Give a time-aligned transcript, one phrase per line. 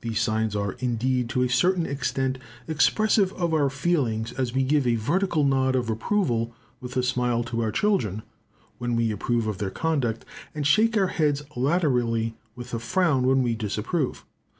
[0.00, 4.86] These signs are indeed to a certain extent expressive of our feelings, as we give
[4.86, 8.22] a vertical nod of approval with a smile to our children,
[8.78, 10.24] when we approve of their conduct;
[10.54, 14.24] and shake our heads laterally with a frown, when we disapprove.